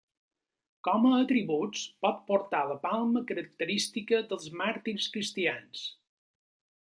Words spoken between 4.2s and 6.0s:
dels màrtirs cristians.